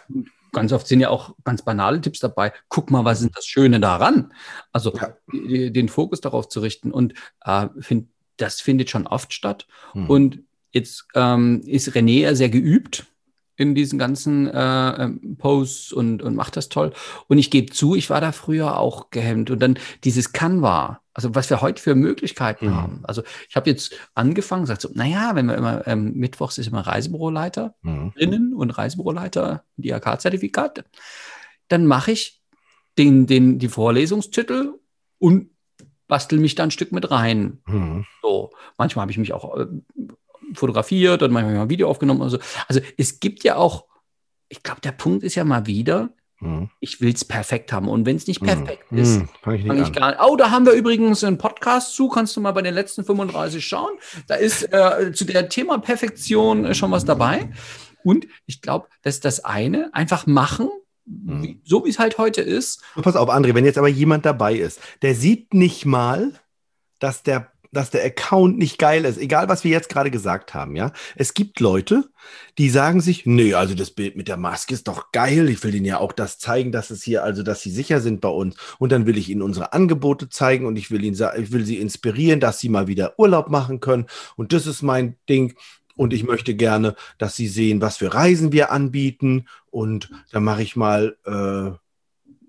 [0.53, 2.53] Ganz oft sind ja auch ganz banale Tipps dabei.
[2.69, 4.35] Guck mal, was ist das Schöne daran?
[4.71, 5.17] Also ja.
[5.33, 6.91] die, den Fokus darauf zu richten.
[6.91, 7.15] Und
[7.47, 9.67] äh, find, das findet schon oft statt.
[9.95, 10.11] Mhm.
[10.11, 10.39] Und
[10.73, 13.07] jetzt ähm, ist René ja sehr geübt
[13.57, 16.93] in diesen ganzen äh, ähm, Posts und, und macht das toll.
[17.29, 19.51] Und ich gebe zu, ich war da früher auch gehemmt.
[19.51, 22.75] Und dann dieses Canva, also was wir heute für Möglichkeiten mhm.
[22.75, 23.01] haben.
[23.05, 26.87] Also ich habe jetzt angefangen, sagt so, naja, wenn wir immer, ähm, Mittwochs ist immer
[26.87, 28.13] Reisebüroleiter mhm.
[28.15, 30.85] drinnen und Reisebüroleiter, IHK-Zertifikat,
[31.69, 32.41] dann mache ich
[32.99, 34.75] den, den, die Vorlesungstitel
[35.19, 35.51] und
[36.09, 37.63] bastel mich da ein Stück mit rein.
[37.67, 38.05] Mhm.
[38.21, 39.67] So, manchmal habe ich mich auch äh,
[40.55, 42.23] fotografiert und manchmal ein Video aufgenommen.
[42.23, 43.87] Also, also es gibt ja auch,
[44.49, 46.11] ich glaube, der Punkt ist ja mal wieder,
[46.43, 46.69] hm.
[46.81, 47.89] ich will es perfekt haben.
[47.89, 48.49] Und wenn es nicht hm.
[48.49, 48.99] perfekt hm.
[48.99, 50.21] ist, fange ich, fang ich gar nicht.
[50.21, 53.65] Oh, da haben wir übrigens einen Podcast zu, kannst du mal bei den letzten 35
[53.65, 53.93] schauen.
[54.27, 57.51] Da ist äh, zu der Thema Perfektion äh, schon was dabei.
[58.05, 60.69] Und ich glaube, dass das eine einfach machen,
[61.07, 61.43] hm.
[61.43, 62.83] wie, so wie es halt heute ist.
[63.01, 66.33] Pass auf, André, wenn jetzt aber jemand dabei ist, der sieht nicht mal,
[66.99, 70.77] dass der dass der Account nicht geil ist, egal was wir jetzt gerade gesagt haben,
[70.77, 70.93] ja.
[71.17, 72.05] Es gibt Leute,
[72.59, 75.49] die sagen sich, nee, also das Bild mit der Maske ist doch geil.
[75.49, 78.21] Ich will ihnen ja auch das zeigen, dass es hier, also dass sie sicher sind
[78.21, 78.57] bei uns.
[78.79, 81.79] Und dann will ich ihnen unsere Angebote zeigen und ich will ihnen, ich will sie
[81.79, 84.07] inspirieren, dass sie mal wieder Urlaub machen können.
[84.37, 85.55] Und das ist mein Ding.
[85.97, 89.47] Und ich möchte gerne, dass sie sehen, was für Reisen wir anbieten.
[89.71, 91.77] Und dann mache ich mal äh,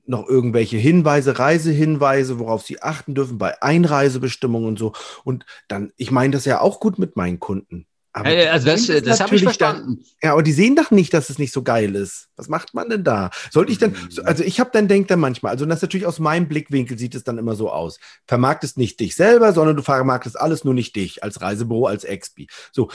[0.06, 4.94] noch irgendwelche Hinweise, Reisehinweise, worauf sie achten dürfen bei Einreisebestimmungen und so.
[5.24, 7.88] Und dann, ich meine das ja auch gut mit meinen Kunden.
[8.16, 9.96] Aber also das, das, das habe ich verstanden.
[9.96, 12.30] Dann, ja, aber die sehen doch nicht, dass es nicht so geil ist.
[12.36, 13.32] Was macht man denn da?
[13.50, 16.48] Sollte ich dann, also ich habe dann denkt dann manchmal, also das natürlich aus meinem
[16.48, 18.00] Blickwinkel sieht es dann immer so aus.
[18.28, 22.48] Vermarktest nicht dich selber, sondern du vermarktest alles nur nicht dich als Reisebüro, als Expi.
[22.72, 22.90] So,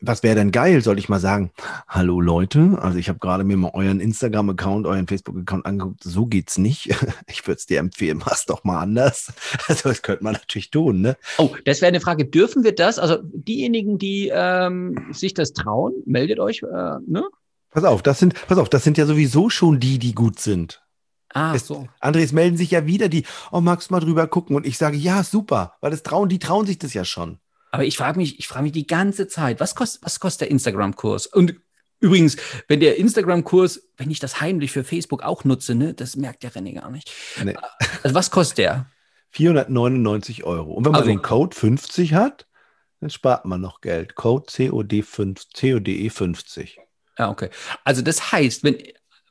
[0.00, 0.82] was wäre denn geil?
[0.82, 1.50] Soll ich mal sagen,
[1.88, 6.02] hallo Leute, also ich habe gerade mir mal euren Instagram-Account, euren Facebook-Account angeguckt.
[6.02, 6.94] So geht's nicht.
[7.28, 9.32] Ich würde es dir empfehlen, mach's doch mal anders.
[9.68, 11.16] Also das könnte man natürlich tun, ne?
[11.38, 12.24] Oh, das wäre eine Frage.
[12.24, 12.98] Dürfen wir das?
[12.98, 17.24] Also diejenigen, die ähm, sich das trauen, meldet euch, äh, ne?
[17.70, 20.82] Pass auf, das sind, pass auf, das sind ja sowieso schon die, die gut sind.
[21.34, 21.86] Ah, es, so.
[22.00, 24.56] Andres melden sich ja wieder die, oh, magst du mal drüber gucken?
[24.56, 27.38] Und ich sage, ja, super, weil das trauen, die trauen sich das ja schon.
[27.70, 30.50] Aber ich frage mich, ich frage mich die ganze Zeit, was kostet, was kostet der
[30.50, 31.26] Instagram-Kurs?
[31.26, 31.54] Und
[32.00, 32.36] übrigens,
[32.68, 36.52] wenn der Instagram-Kurs, wenn ich das heimlich für Facebook auch nutze, ne, das merkt der
[36.52, 37.10] René gar nicht.
[37.42, 37.56] Nee.
[38.02, 38.86] Also was kostet der?
[39.30, 40.72] 499 Euro.
[40.72, 42.46] Und wenn man also, den Code 50 hat,
[43.00, 44.14] dann spart man noch Geld.
[44.14, 46.78] Code COD5, CODE50.
[47.18, 47.50] Ja, okay.
[47.84, 48.78] Also das heißt, wenn,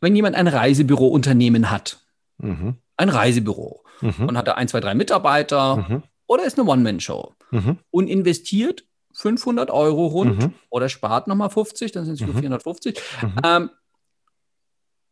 [0.01, 1.99] wenn jemand ein Reisebürounternehmen hat,
[2.37, 2.77] mhm.
[2.97, 4.27] ein Reisebüro, mhm.
[4.27, 6.03] und hat da ein, zwei, drei Mitarbeiter mhm.
[6.27, 7.79] Oder ist eine One-Man-Show mhm.
[7.91, 10.53] und investiert 500 Euro rund mhm.
[10.69, 13.35] oder spart nochmal 50, dann sind es nur 450, mhm.
[13.43, 13.69] ähm,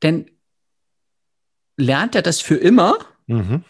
[0.01, 0.25] dann
[1.77, 2.97] lernt er das für immer.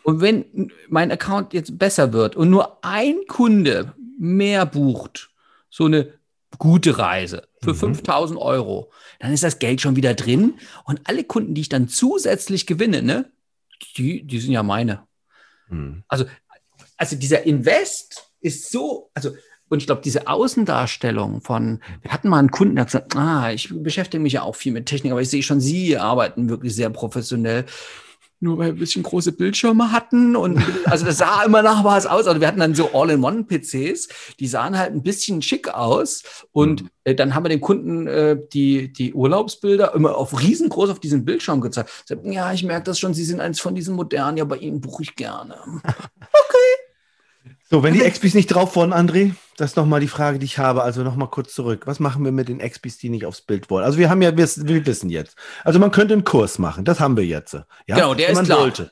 [0.01, 5.29] Und wenn mein Account jetzt besser wird und nur ein Kunde mehr bucht,
[5.69, 6.13] so eine
[6.57, 7.95] gute Reise für mhm.
[7.95, 10.55] 5000 Euro, dann ist das Geld schon wieder drin.
[10.85, 13.31] Und alle Kunden, die ich dann zusätzlich gewinne, ne,
[13.97, 15.07] die, die sind ja meine.
[15.69, 16.03] Mhm.
[16.07, 16.25] Also,
[17.03, 19.31] also dieser Invest ist so, also,
[19.67, 23.51] und ich glaube, diese Außendarstellung von, wir hatten mal einen Kunden, der hat gesagt, ah,
[23.51, 26.73] ich beschäftige mich ja auch viel mit Technik, aber ich sehe schon, Sie arbeiten wirklich
[26.73, 27.65] sehr professionell
[28.43, 32.05] nur weil wir ein bisschen große Bildschirme hatten und also das sah immer nach was
[32.05, 32.27] aus.
[32.27, 36.89] Also wir hatten dann so All-in-One-PCs, die sahen halt ein bisschen schick aus und mhm.
[37.05, 41.25] äh, dann haben wir den Kunden äh, die, die Urlaubsbilder immer auf riesengroß auf diesem
[41.25, 41.89] Bildschirm gezeigt.
[42.23, 45.03] Ja, ich merke das schon, Sie sind eins von diesen modernen, ja, bei Ihnen buche
[45.03, 45.55] ich gerne.
[45.83, 46.82] okay.
[47.73, 50.59] So, wenn die XPs nicht drauf wollen, André, das ist nochmal die Frage, die ich
[50.59, 50.83] habe.
[50.83, 51.87] Also nochmal kurz zurück.
[51.87, 53.83] Was machen wir mit den XPs, die nicht aufs Bild wollen?
[53.83, 55.35] Also wir haben ja, wir, wir wissen jetzt.
[55.63, 57.53] Also man könnte einen Kurs machen, das haben wir jetzt.
[57.53, 57.65] Ja?
[57.87, 58.59] Genau, der ist klar.
[58.59, 58.91] Sollte.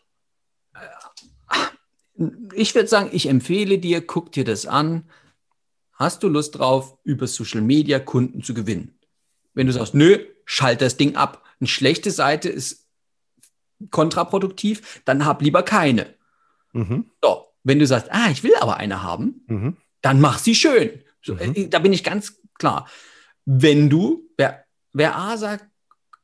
[2.56, 5.08] Ich würde sagen, ich empfehle dir, guck dir das an.
[5.94, 8.98] Hast du Lust drauf, über Social Media Kunden zu gewinnen?
[9.54, 11.44] Wenn du sagst, nö, schalt das Ding ab.
[11.60, 12.88] Eine schlechte Seite ist
[13.91, 16.15] kontraproduktiv, dann hab lieber keine.
[16.74, 17.12] Mhm.
[17.22, 19.78] So, wenn du sagst, ah, ich will aber eine haben, mhm.
[20.02, 21.02] dann mach sie schön.
[21.21, 21.54] So, mhm.
[21.56, 22.88] äh, da bin ich ganz klar.
[23.45, 25.65] Wenn du, wer, wer A sagt,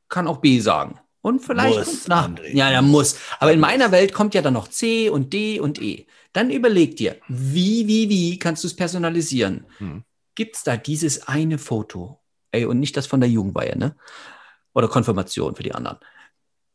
[0.10, 1.00] kann auch B sagen.
[1.22, 3.18] Und vielleicht muss, nach, ja, der muss.
[3.40, 6.08] Aber in meiner Welt kommt ja dann noch C und D und E.
[6.32, 9.66] Dann überleg dir, wie, wie, wie kannst du es personalisieren?
[9.80, 10.04] Hm.
[10.36, 12.22] Gibt es da dieses eine Foto?
[12.52, 13.96] Ey, und nicht das von der Jugendweihe, ne?
[14.74, 15.98] Oder Konfirmation für die anderen.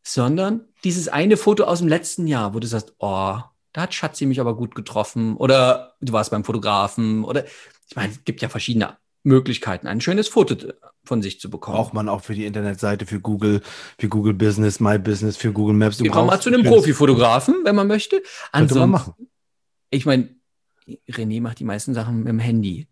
[0.02, 3.38] Sondern dieses eine Foto aus dem letzten Jahr, wo du sagst, oh,
[3.72, 7.44] da hat Schatzi mich aber gut getroffen oder du warst beim Fotografen oder
[7.88, 10.56] ich meine, es gibt ja verschiedene Möglichkeiten, ein schönes Foto
[11.04, 11.76] von sich zu bekommen.
[11.76, 13.60] Braucht man auch für die Internetseite, für Google,
[13.98, 15.98] für Google Business, My Business, für Google Maps.
[15.98, 18.22] Du brauchst mal zu einem Profifotografen, wenn man möchte.
[18.50, 19.14] Ansonsten, man machen.
[19.90, 20.28] ich meine,
[21.08, 22.88] René macht die meisten Sachen mit dem Handy.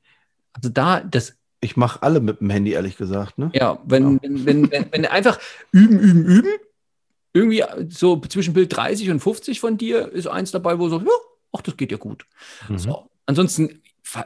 [0.53, 1.37] Also da, das.
[1.61, 3.39] Ich mache alle mit dem Handy, ehrlich gesagt.
[3.39, 3.51] Ne?
[3.55, 4.19] Ja, wenn, ja.
[4.23, 5.39] Wenn, wenn, wenn, wenn einfach
[5.73, 6.51] üben, üben, üben,
[7.33, 11.07] irgendwie so zwischen Bild 30 und 50 von dir ist eins dabei, wo so, ja,
[11.53, 12.27] ach, das geht ja gut.
[12.69, 12.79] Mhm.
[12.79, 13.11] So.
[13.27, 13.83] Ansonsten,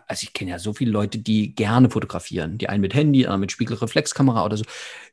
[0.07, 2.59] also ich kenne ja so viele Leute, die gerne fotografieren.
[2.59, 4.65] Die einen mit Handy, anderen mit Spiegelreflexkamera oder so.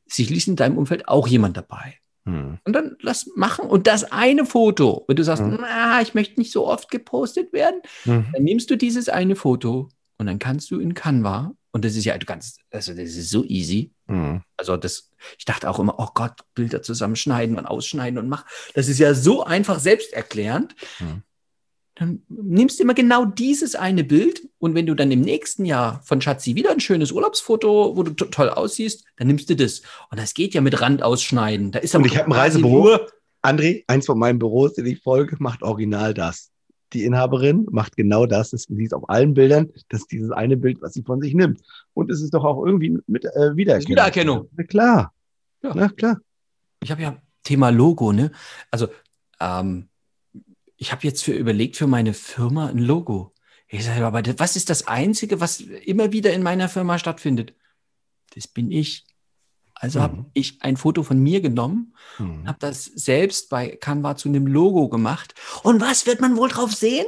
[0.07, 1.95] Sicherlich ist in deinem Umfeld auch jemand dabei.
[2.25, 2.59] Mhm.
[2.63, 3.67] Und dann lass machen.
[3.67, 5.57] Und das eine Foto, wenn du sagst, mhm.
[5.59, 8.27] na, ich möchte nicht so oft gepostet werden, mhm.
[8.33, 12.05] dann nimmst du dieses eine Foto und dann kannst du in Canva, und das ist
[12.05, 14.41] ja, du kannst, also das ist so easy, Mhm.
[14.57, 18.45] Also das, ich dachte auch immer, oh Gott, Bilder zusammenschneiden und ausschneiden und mach.
[18.73, 20.75] Das ist ja so einfach selbsterklärend.
[20.99, 21.23] Mhm.
[21.95, 26.01] Dann nimmst du immer genau dieses eine Bild und wenn du dann im nächsten Jahr
[26.03, 29.81] von Schatzi wieder ein schönes Urlaubsfoto, wo du toll aussiehst, dann nimmst du das.
[30.09, 31.71] Und das geht ja mit Rand ausschneiden.
[31.71, 32.99] Da ist und ich habe ein Reisebüro.
[33.43, 36.51] André, eins von meinen Büros, den ich folge, macht original das
[36.93, 38.51] die Inhaberin macht genau das.
[38.51, 41.61] Das sieht auf allen Bildern, das ist dieses eine Bild, was sie von sich nimmt.
[41.93, 43.91] Und es ist doch auch irgendwie mit äh, Wiedererkennung.
[43.91, 44.49] Wiedererkennung.
[44.55, 45.13] Na klar.
[45.63, 45.71] Ja.
[45.75, 46.19] Na klar.
[46.81, 48.31] Ich habe ja Thema Logo, ne?
[48.71, 48.89] Also,
[49.39, 49.87] ähm,
[50.77, 53.33] ich habe jetzt für überlegt für meine Firma ein Logo.
[53.67, 57.53] Ich sage, aber was ist das Einzige, was immer wieder in meiner Firma stattfindet?
[58.35, 59.05] Das bin ich.
[59.81, 60.03] Also mhm.
[60.03, 62.47] habe ich ein Foto von mir genommen, mhm.
[62.47, 65.33] habe das selbst bei Canva zu einem Logo gemacht.
[65.63, 67.07] Und was wird man wohl drauf sehen?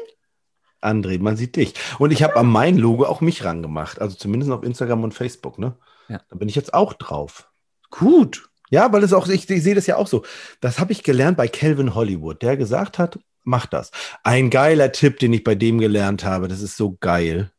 [0.81, 1.75] André, man sieht dich.
[1.99, 4.01] Und ich habe an mein Logo auch mich rangemacht.
[4.01, 5.77] Also zumindest auf Instagram und Facebook, ne?
[6.09, 6.19] Ja.
[6.29, 7.47] Da bin ich jetzt auch drauf.
[7.91, 8.49] Gut.
[8.71, 10.25] Ja, weil es auch, ich, ich sehe das ja auch so.
[10.59, 13.91] Das habe ich gelernt bei Calvin Hollywood, der gesagt hat, mach das.
[14.23, 17.51] Ein geiler Tipp, den ich bei dem gelernt habe, das ist so geil.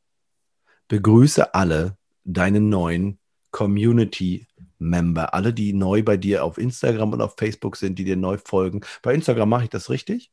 [0.89, 3.21] Begrüße alle deine neuen
[3.53, 4.49] Community
[4.85, 8.39] Member, alle, die neu bei dir auf Instagram und auf Facebook sind, die dir neu
[8.39, 8.83] folgen.
[9.03, 10.31] Bei Instagram mache ich das richtig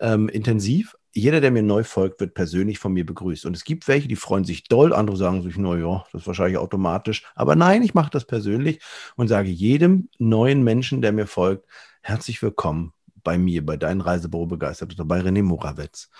[0.00, 0.96] ähm, intensiv.
[1.12, 3.44] Jeder, der mir neu folgt, wird persönlich von mir begrüßt.
[3.44, 6.58] Und es gibt welche, die freuen sich doll, andere sagen sich, naja, das ist wahrscheinlich
[6.58, 7.24] automatisch.
[7.34, 8.80] Aber nein, ich mache das persönlich
[9.16, 11.66] und sage jedem neuen Menschen, der mir folgt,
[12.00, 16.10] herzlich willkommen bei mir, bei deinen Reisebüro begeistert oder bei René Morawetz.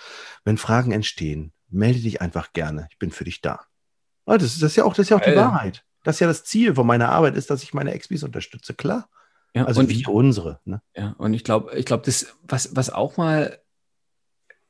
[0.43, 2.87] Wenn Fragen entstehen, melde dich einfach gerne.
[2.91, 3.61] Ich bin für dich da.
[4.25, 5.83] Ah, das, ist, das ist ja auch, das ist ja auch die Wahrheit.
[6.03, 9.09] Das ist ja das Ziel von meiner Arbeit, ist, dass ich meine Expis unterstütze, klar.
[9.53, 10.59] Ja, also wie unsere.
[10.65, 10.81] Ne?
[10.95, 13.59] Ja, und ich glaube, ich glaube, das, was, was auch mal,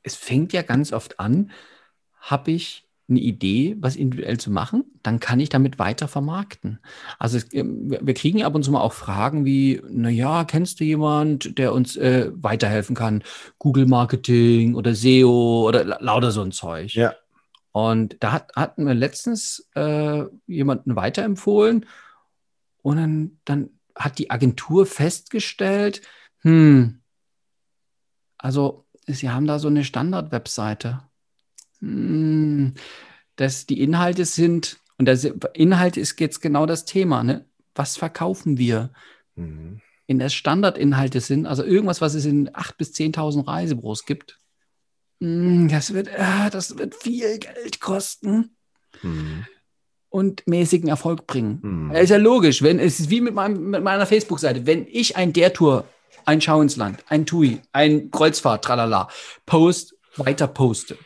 [0.02, 1.52] es fängt ja ganz oft an,
[2.18, 6.78] habe ich eine Idee, was individuell zu machen, dann kann ich damit weiter vermarkten.
[7.18, 10.84] Also es, ähm, wir kriegen ab und zu mal auch Fragen wie, naja, kennst du
[10.84, 13.22] jemand, der uns äh, weiterhelfen kann?
[13.58, 16.94] Google Marketing oder SEO oder lauter so ein Zeug.
[16.94, 17.14] Ja.
[17.72, 21.86] Und da hat, hatten wir letztens äh, jemanden weiterempfohlen
[22.82, 26.02] und dann, dann hat die Agentur festgestellt,
[26.40, 27.00] hm,
[28.36, 31.02] also sie haben da so eine Standard-Webseite.
[31.78, 32.74] Hm,
[33.36, 35.18] dass die Inhalte sind, und der
[35.54, 37.46] Inhalt ist jetzt genau das Thema, ne?
[37.74, 38.92] was verkaufen wir?
[39.34, 39.80] Mhm.
[40.06, 44.38] In der Standardinhalte sind, also irgendwas, was es in 8.000 bis 10.000 Reisebüros gibt,
[45.68, 48.56] das wird, äh, das wird viel Geld kosten.
[49.02, 49.46] Mhm
[50.12, 51.58] und mäßigen Erfolg bringen.
[51.62, 51.90] Mhm.
[51.92, 55.32] ist ja logisch, wenn es ist wie mit, meinem, mit meiner Facebook-Seite, wenn ich ein
[55.32, 55.86] der Tour,
[56.26, 59.08] ein Schau ins Land, ein TUI, ein Kreuzfahrt, tralala,
[59.46, 60.98] post, weiter poste,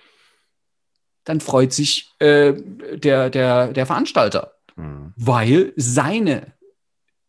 [1.22, 2.54] dann freut sich äh,
[2.94, 5.14] der, der, der Veranstalter, mhm.
[5.16, 6.54] weil seine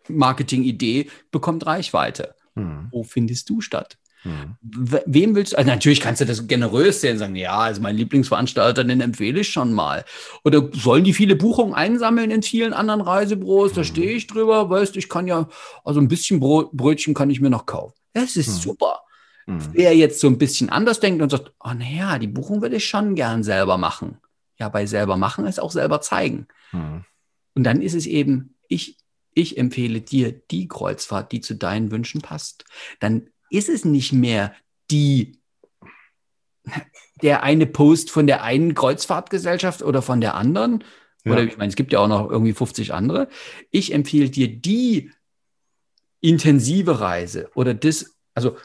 [0.08, 2.36] Marketingidee bekommt Reichweite.
[2.56, 2.88] Mhm.
[2.92, 4.00] Wo findest du statt?
[4.24, 4.58] Mhm.
[4.62, 5.58] Wem willst du?
[5.58, 9.50] Also natürlich kannst du das generös sehen, sagen, ja, also mein Lieblingsveranstalter, den empfehle ich
[9.50, 10.06] schon mal.
[10.44, 13.74] Oder sollen die viele Buchungen einsammeln in vielen anderen Reisebüros?
[13.74, 13.86] Da mhm.
[13.86, 15.48] stehe ich drüber, weißt du, ich kann ja,
[15.84, 17.94] also ein bisschen Brötchen kann ich mir noch kaufen.
[18.14, 18.62] Das ist mhm.
[18.62, 19.02] super.
[19.46, 19.70] Mhm.
[19.72, 22.88] Wer jetzt so ein bisschen anders denkt und sagt, oh naja, die Buchung würde ich
[22.88, 24.18] schon gern selber machen.
[24.60, 26.48] Ja, bei selber machen ist auch selber zeigen.
[26.72, 27.06] Mhm.
[27.54, 28.98] Und dann ist es eben, ich,
[29.34, 32.66] ich empfehle dir die Kreuzfahrt, die zu deinen Wünschen passt.
[33.00, 34.54] Dann ist es nicht mehr
[34.92, 35.40] die,
[37.22, 40.84] der eine Post von der einen Kreuzfahrtgesellschaft oder von der anderen.
[41.24, 41.34] Ja.
[41.34, 43.28] Oder ich meine, es gibt ja auch noch irgendwie 50 andere.
[43.72, 45.12] Ich empfehle dir die
[46.22, 48.58] intensive Reise oder das, also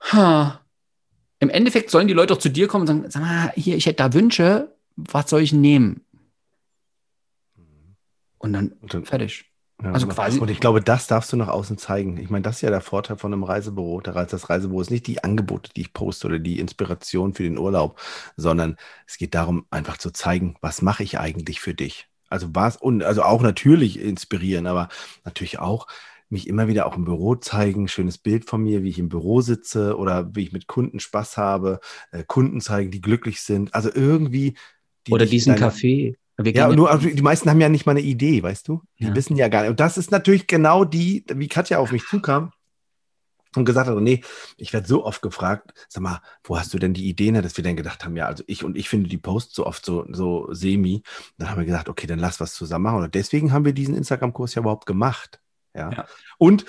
[0.00, 0.60] ha,
[1.38, 3.86] im Endeffekt sollen die Leute doch zu dir kommen und sagen, sag mal, hier, ich
[3.86, 6.04] hätte da Wünsche, was soll ich nehmen?
[8.38, 9.50] Und dann, und dann fertig.
[9.82, 10.38] Ja, also quasi.
[10.38, 12.16] Und ich glaube, das darfst du nach außen zeigen.
[12.16, 14.00] Ich meine, das ist ja der Vorteil von einem Reisebüro.
[14.00, 18.00] Das Reisebüro ist nicht die Angebote, die ich poste oder die Inspiration für den Urlaub,
[18.36, 22.08] sondern es geht darum, einfach zu zeigen, was mache ich eigentlich für dich.
[22.28, 24.88] Also was und also auch natürlich inspirieren, aber
[25.24, 25.86] natürlich auch
[26.28, 29.42] mich immer wieder auch im Büro zeigen, schönes Bild von mir, wie ich im Büro
[29.42, 33.74] sitze oder wie ich mit Kunden Spaß habe, äh, Kunden zeigen, die glücklich sind.
[33.74, 34.56] Also irgendwie.
[35.06, 38.42] Die oder diesen Kaffee ja, nur also die meisten haben ja nicht mal eine Idee,
[38.42, 38.82] weißt du?
[38.98, 39.14] Die ja.
[39.14, 39.70] wissen ja gar nicht.
[39.70, 42.52] Und das ist natürlich genau die, wie Katja auf mich zukam
[43.56, 44.22] und gesagt hat, nee,
[44.58, 47.64] ich werde so oft gefragt, sag mal, wo hast du denn die Ideen, dass wir
[47.64, 50.52] dann gedacht haben, ja, also ich und ich finde die Posts so oft so, so
[50.52, 51.02] semi.
[51.38, 53.04] Dann haben wir gesagt, okay, dann lass was zusammen machen.
[53.04, 55.40] Und deswegen haben wir diesen Instagram-Kurs ja überhaupt gemacht.
[55.74, 55.90] Ja?
[55.90, 56.06] ja.
[56.36, 56.66] Und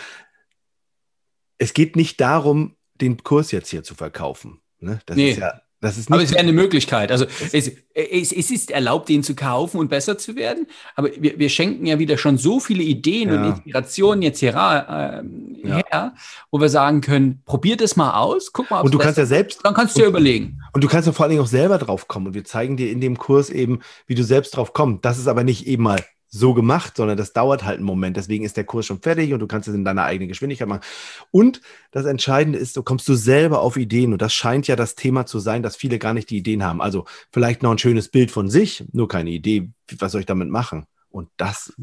[1.57, 4.61] es geht nicht darum, den Kurs jetzt hier zu verkaufen.
[4.79, 4.99] Ne?
[5.05, 5.31] Das nee.
[5.31, 7.11] ist ja aber es wäre eine Möglichkeit.
[7.11, 10.65] Also es, es, es, ist erlaubt, den zu kaufen und besser zu werden.
[10.95, 13.35] Aber wir, wir schenken ja wieder schon so viele Ideen ja.
[13.35, 16.13] und Inspirationen jetzt hier äh, her, ja.
[16.49, 18.81] wo wir sagen können, probier das mal aus, guck mal.
[18.81, 19.59] Und du kannst ja selbst.
[19.63, 20.59] Dann kannst du ja überlegen.
[20.73, 22.27] Und du kannst ja vor allen Dingen auch selber drauf kommen.
[22.27, 25.05] Und wir zeigen dir in dem Kurs eben, wie du selbst drauf kommst.
[25.05, 28.17] Das ist aber nicht eben mal so gemacht, sondern das dauert halt einen Moment.
[28.17, 30.83] Deswegen ist der Kurs schon fertig und du kannst es in deiner eigenen Geschwindigkeit machen.
[31.31, 31.61] Und
[31.91, 35.25] das Entscheidende ist, du kommst du selber auf Ideen und das scheint ja das Thema
[35.25, 36.81] zu sein, dass viele gar nicht die Ideen haben.
[36.81, 40.49] Also vielleicht noch ein schönes Bild von sich, nur keine Idee, was soll ich damit
[40.49, 40.85] machen?
[41.09, 41.73] Und das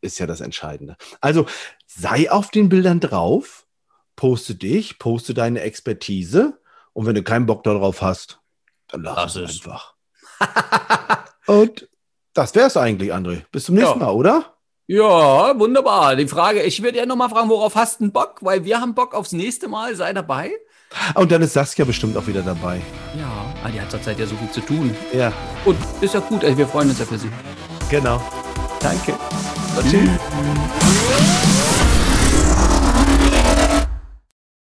[0.00, 0.96] ist ja das Entscheidende.
[1.20, 1.46] Also
[1.86, 3.66] sei auf den Bildern drauf,
[4.16, 6.58] poste dich, poste deine Expertise
[6.92, 8.40] und wenn du keinen Bock darauf hast,
[8.88, 9.94] dann lass, lass es einfach.
[11.46, 11.88] und
[12.34, 13.42] das wäre es eigentlich, André.
[13.52, 14.06] Bis zum nächsten ja.
[14.06, 14.44] Mal, oder?
[14.86, 16.16] Ja, wunderbar.
[16.16, 18.36] Die Frage, ich würde ja nochmal fragen, worauf hast du Bock?
[18.40, 19.94] Weil wir haben Bock aufs nächste Mal.
[19.96, 20.52] Sei dabei.
[21.14, 22.82] Und dann ist Saskia bestimmt auch wieder dabei.
[23.18, 24.94] Ja, ah, die hat zurzeit ja so viel zu tun.
[25.12, 25.32] Ja.
[25.64, 26.44] Und ist ja gut.
[26.44, 27.30] Also wir freuen uns ja für sie.
[27.88, 28.20] Genau.
[28.80, 29.14] Danke.
[29.88, 30.10] Tschüss.